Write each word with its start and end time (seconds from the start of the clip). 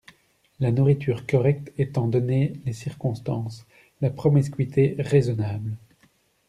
La 0.59 0.71
nourriture 0.71 1.27
correcte 1.27 1.71
étant 1.77 2.07
donné 2.07 2.53
les 2.65 2.73
circonstances, 2.73 3.67
la 4.01 4.09
promiscuité 4.09 4.95
raisonnable. 4.97 5.77